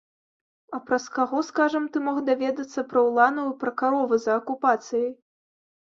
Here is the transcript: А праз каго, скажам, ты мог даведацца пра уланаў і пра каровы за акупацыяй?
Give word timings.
А 0.77 0.79
праз 0.87 1.05
каго, 1.17 1.41
скажам, 1.51 1.85
ты 1.95 2.03
мог 2.07 2.17
даведацца 2.31 2.87
пра 2.95 2.99
уланаў 3.13 3.45
і 3.55 3.57
пра 3.63 3.71
каровы 3.83 4.15
за 4.29 4.43
акупацыяй? 4.43 5.11